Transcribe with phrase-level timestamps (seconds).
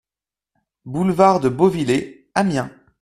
[0.85, 2.71] Boulevard de Beauvillé, Amiens